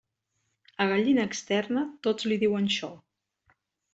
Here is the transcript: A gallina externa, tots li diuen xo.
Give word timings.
A 0.75 0.85
gallina 0.91 1.25
externa, 1.31 1.83
tots 2.07 2.27
li 2.31 2.39
diuen 2.45 2.67
xo. 2.79 2.91